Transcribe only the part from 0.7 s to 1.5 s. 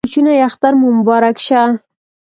مو مبارک